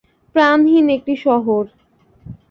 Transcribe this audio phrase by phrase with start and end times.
[0.35, 1.63] প্রাণহীন একটি শহর।